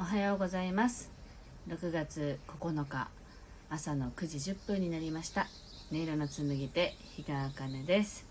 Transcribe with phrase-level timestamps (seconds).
[0.00, 1.10] おはようございます。
[1.68, 3.08] 6月9日
[3.68, 5.46] 朝の9時10分になりました。
[5.92, 8.24] 音色の紡手日川茜です。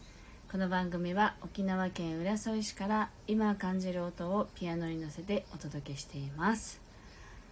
[0.52, 6.82] この番組は沖縄県浦添市から今感じる音をピアノに乗せてお届けしています。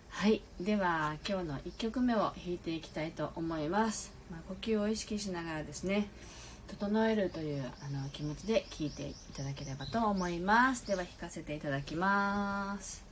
[0.09, 0.41] はい。
[0.59, 6.07] では今日の1曲目を弾いていきたいと思います、まあ、呼吸を意識しながらですね
[6.67, 10.87] 整えるというあの気持ちで聴いていただければと思います。
[10.87, 13.06] では弾かせていただきます。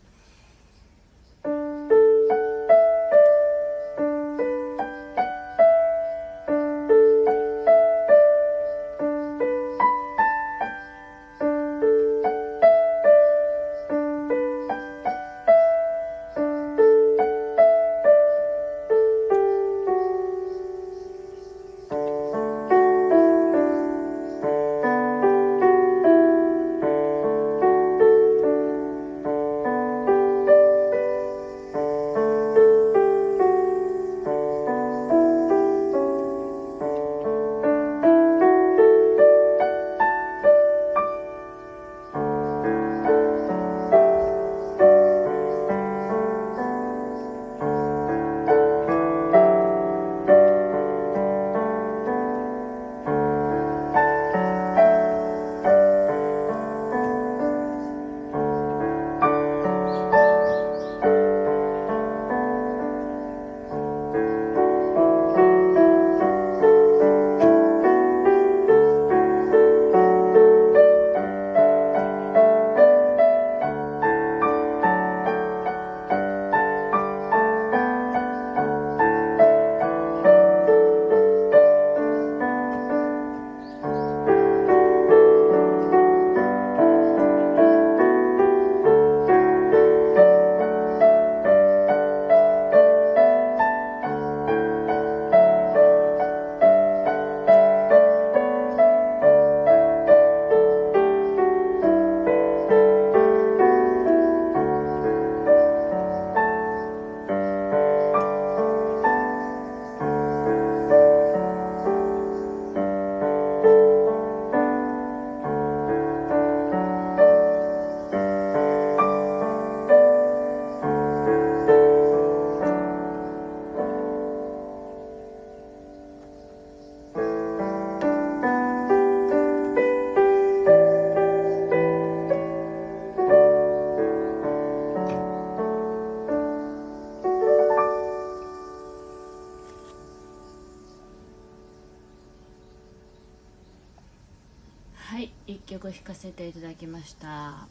[145.86, 147.68] 一曲弾かせていただきました。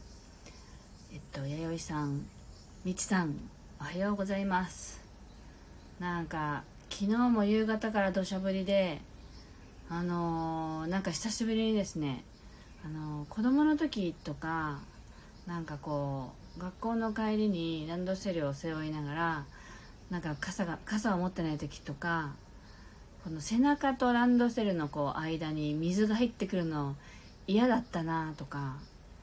[1.13, 2.27] えっと弥生さん
[2.85, 3.35] みちさん
[3.81, 5.01] おはようございます。
[5.99, 9.01] なんか昨日も夕方から土砂降りで
[9.91, 12.23] あのー、なんか久しぶりにですね
[12.85, 14.79] あのー、子供の時とか
[15.47, 19.45] なんかこう学校の帰りにランドセルを背負いながら
[20.11, 22.33] なんか傘が傘を持ってない時とか
[23.25, 26.95] この背中とランドセルのこう間に水が入ってくるのを
[27.47, 28.77] 嫌だったなとか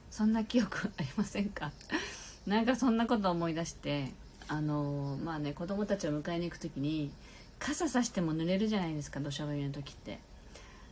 [0.10, 1.72] そんな記憶ありませんか？
[2.48, 4.12] なんかそんなこと思い出して
[4.48, 7.12] あのまあね子供たちを迎えに行く時に
[7.60, 10.20] 傘さしても濡れるじゃないですか土砂降りの時って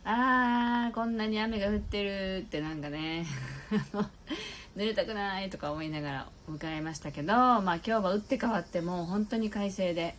[0.04, 3.26] あーこんなに雨が降ってるってなんかね
[4.76, 10.16] 濡れたくないとか思いながら迎えましたけどまあ今日は打って変わってもう本当に快晴で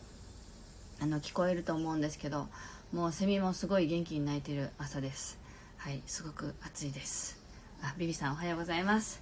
[1.00, 2.48] あの聞こえると思うんですけど
[2.92, 5.41] もうセミもすごい元気に鳴いてる朝です。
[5.82, 7.42] はいすごく暑いです。
[7.82, 9.20] あビビさんおはようございます。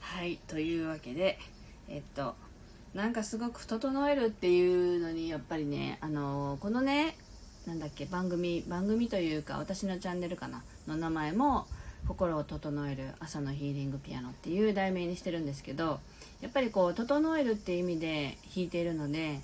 [0.00, 1.38] はいというわけで
[1.86, 2.34] えっと
[2.94, 7.14] なんかすごく整えるっていうのにやっぱりねあのこのね
[7.66, 11.66] なんだっけ番組番組というか私のチャンネルかなの名前も
[12.06, 16.00] 心を整える朝のヒーリングピアノっていう題名にしてるんですけど
[16.40, 19.40] やっぱりこう整えるっていう意味で弾いているので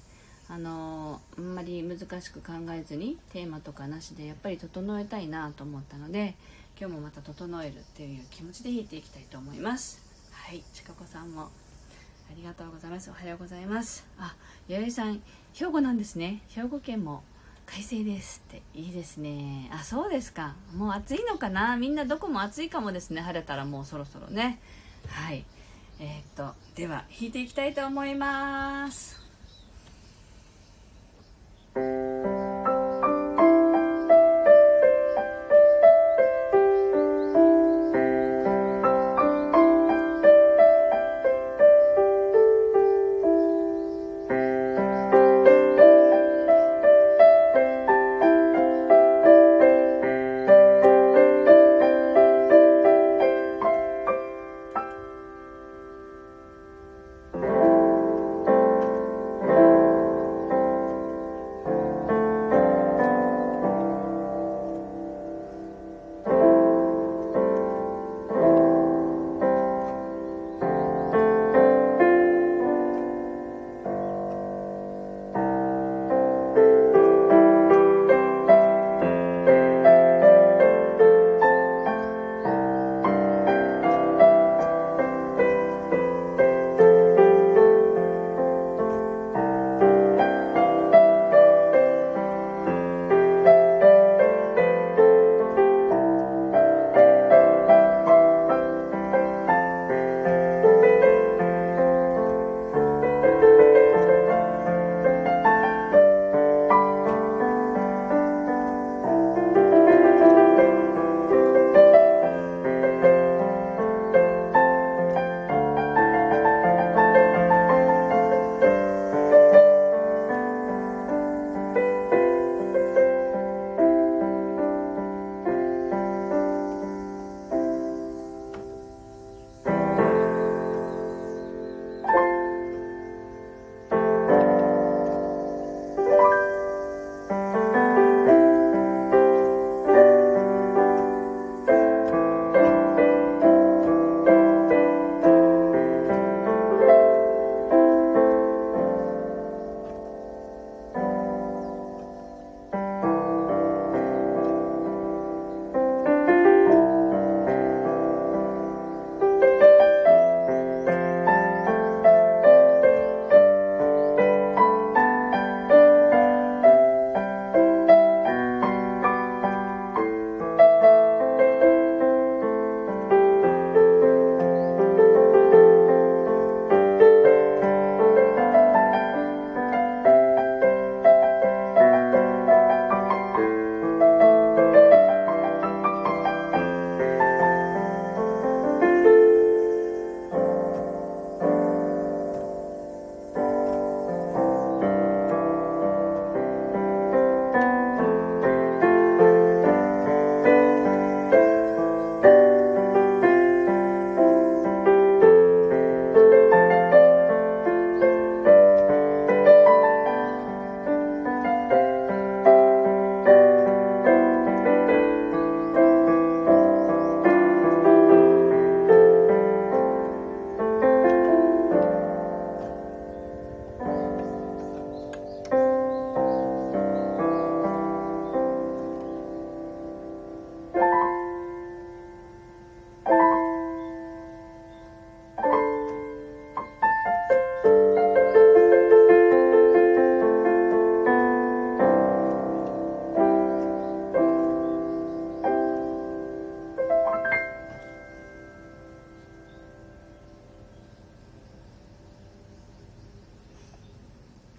[0.49, 6.35] あのあんまり難しく考えずにテーマとかなしでやっぱり整えたいなと思ったので
[6.79, 10.02] 今日もまた整えるっていう気持ちで弾いていきたいと思います。
[10.32, 10.62] はい。
[10.75, 11.49] ちかこさんもあ
[12.37, 13.11] りがとうございます。
[13.11, 14.06] おはようございます。
[14.19, 14.35] あ
[14.69, 15.23] 弥生さん
[15.55, 16.43] 兵庫なんですね。
[16.49, 17.23] 兵庫県も
[17.64, 18.62] 快晴ですって。
[18.75, 19.70] いいですね。
[19.73, 20.56] あそうですか。
[20.75, 21.76] もう暑いのかな。
[21.76, 23.20] みんなどこも暑いかもですね。
[23.20, 24.61] 晴れたらもうそろそろね。
[25.08, 25.44] はい。
[26.00, 29.24] えー、っとでは弾いていきたいと思います。
[31.75, 32.14] Thank you.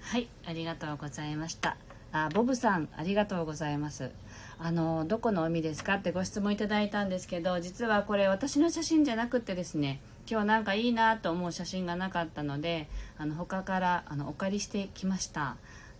[0.06, 1.78] はいありがとうございました。
[2.12, 4.12] あボブさんありがとうございます。
[4.60, 15.58] あのどこの海ですかってご質問いただいたんですけど実はこれ私の写真じゃなくてですね今日なんかいいなと思う写真がなかったのであの他からあのお借りしてきました。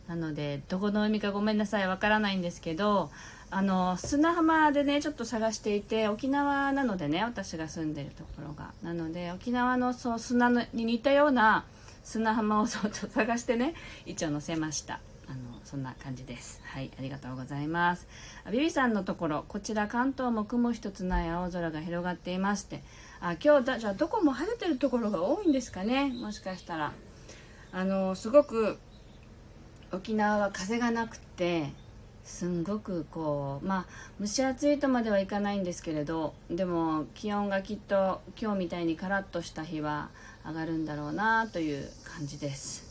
[0.08, 3.10] なのでどこの海かごめんなさいわからないんですけど
[3.50, 8.72] あの砂浜でねちょっと探していて沖縄なのでね私が住んでるところが。
[8.84, 11.66] なので沖縄のそう砂に似たような
[12.06, 13.74] 砂浜をちょっと探してね
[14.06, 15.02] 一応載せました。
[15.28, 16.62] あのそんな感じです。
[16.64, 18.08] はいありがとうございます。
[18.52, 22.84] ビビさんのところこちら関東も雲一つない青空が広がっていますって。
[23.20, 26.14] あ今日だじゃあどこも晴れてるところが多いんですかね。
[26.14, 26.94] もしかしたら。
[27.72, 28.78] あのすごく
[29.92, 31.74] 沖縄は風がなくて
[32.24, 33.86] すんごくこうまあ
[34.20, 40.10] 蒸し暑いとまではいかないんですけれどでも気温がきっと今日みたいにカラッとした日は
[40.48, 42.84] 上がるんだろうなという感じです。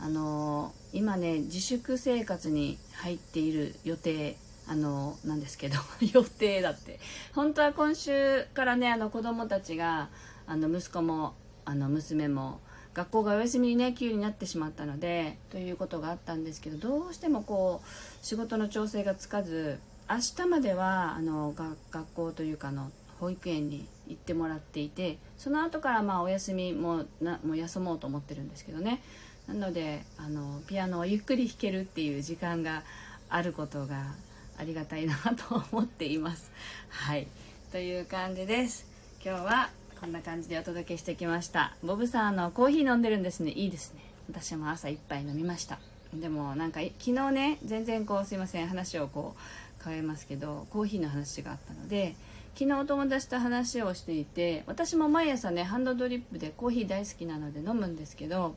[0.00, 4.36] あの今ね自粛生活に入っている予定
[4.66, 5.76] あのなんですけど
[6.12, 7.00] 予定だって。
[7.34, 10.08] 本当は今週からねあの子供たちが
[10.46, 11.34] あの息子も
[11.64, 12.60] あの娘も
[12.94, 21.52] 学校がお休みにね急になってしまったのでということがあったんですけどどうしてもこう仕事の調整がつかず明日まではあの
[21.90, 29.02] 学校というかの保育園に行ってもらっていてその後からまあお休みもなもう休もうと思ってるんですけどね。
[29.46, 32.82] なのであのピアノをゆっくり弾けるっていう時間が
[33.28, 34.14] あることが
[34.58, 35.16] ありがたいな
[35.48, 36.50] と思っています。
[36.88, 37.26] はい。
[37.72, 38.86] という感じです。
[39.24, 39.70] 今日は
[40.00, 41.74] こんな感じでお届けしてきました。
[41.82, 43.50] ボブさんのコーヒー飲んでるんですね。
[43.50, 44.00] いいですね。
[44.28, 45.78] 私も朝一杯飲みました。
[46.14, 48.68] でもなんか昨日ね全然こうすいません。
[48.68, 52.14] 話をこう変えますけどコーヒーの話があったので
[52.56, 58.54] 昨日お友達と話をしていて私も毎朝ねハンドドリップでコーヒー大好きなので飲むんですけど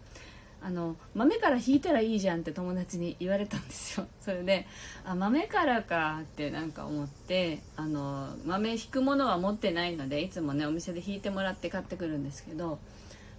[0.62, 4.68] あの豆から引いたらいいじゃんって友達に言われたんですよ それで
[5.04, 12.77] あ豆からかってなんか思ってあの豆引くものは持ってないのでいつもねお店で引いてもらって買ってくるんですけど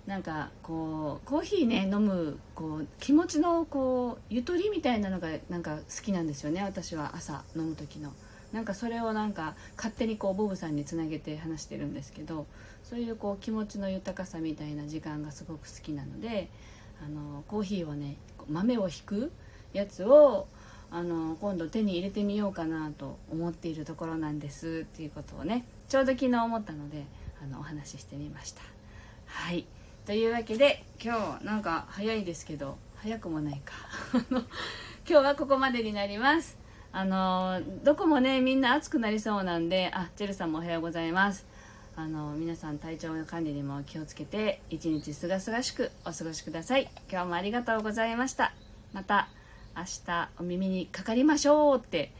[0.07, 8.13] なんかこうコーヒーね飲むこう気持ちのこうゆとりみたいなのがなんか好きなんですよね私は朝飲む時の。
[8.53, 12.47] なんかそれをなんか勝手にこうボブさんにつなげて話してるんですけど
[12.83, 16.49] そういうこう気持ちの豊かさみたいな時間がすごく好きなので
[17.05, 18.17] あのコーヒーをね
[18.49, 19.31] 豆をひく
[19.73, 20.47] やつを
[20.91, 27.05] あの今度手に入れてみようかなと思っているところなんですっていうことをねちょうど昨日思ったので
[27.43, 28.63] あのお話ししてみました。
[29.27, 29.67] はい。
[30.07, 33.75] というわけで今日なんか早いですけど早くもないか。
[34.31, 34.41] 今
[35.07, 36.58] 日はここまでになります。
[36.91, 41.47] あのどこもねみんな暑くなりそうなんであジェルさんもおはようございます。
[41.97, 46.89] あの皆さん体調の管理にも気をつけて一日すがすがしくお過ごしください。
[47.11, 48.53] 今日もありがとうございました。
[48.93, 49.29] また
[49.77, 52.13] 明日お耳にかかりましょうって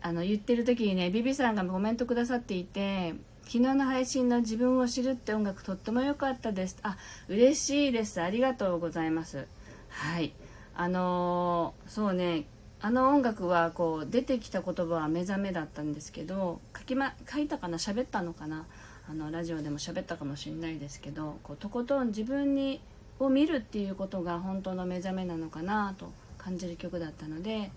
[0.00, 3.14] あの言ってる時にねビビさんがコメントくださっていて
[3.46, 6.78] 昨日の配信の自分を知るって音楽とっても良かったです。
[6.82, 6.96] あ
[7.28, 8.20] 嬉しいです。
[8.20, 9.46] ありがとうございます。
[9.88, 10.32] はい。
[10.76, 12.44] あのー、そうね
[12.84, 17.78] あの音楽はこう出てきた言葉は目覚めだったんですけど書き、ま、書いたかな？
[17.78, 18.66] 喋ったのかな？
[19.08, 22.82] あのラジオでも喋ったかもしれないですけどこうとことん自分に
[23.18, 27.70] を見るっていうことが本当の目覚めなのかなと感じる曲だったので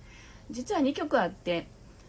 [0.51, 1.67] 実は2曲あって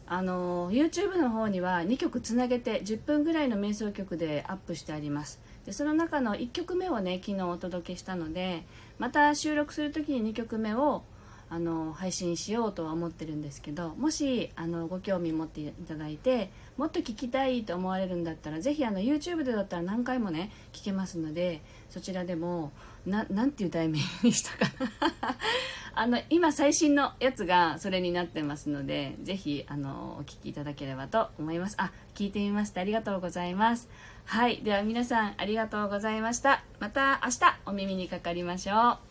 [0.08, 5.38] あの YouTube の方には2曲つなげて10分ぐらいの瞑想曲でアップしてあります。
[5.66, 8.64] でその中の1曲目をね昨日お届けしたので
[8.98, 11.04] また収録する時に2曲目を
[11.50, 22.72] あの配信しようとは思ってるんですけどもしあのご興味持っていただいてもっと聞きたいと思われるんだったらぜひあの YouTube でだったら何回もね聞けますのでそちらでも
[23.06, 25.36] ななんていう題名にしたかな。
[25.94, 31.74] あの今最新のやつがそれになってますのでぜひあのお聞きいただければと思います。
[31.78, 32.82] あ聞いてみました。
[32.82, 33.88] ありがとうございます。
[34.26, 34.58] はい。
[34.62, 36.62] では皆さんありがとうございました。
[36.78, 39.07] また明日お耳にかかりましょう。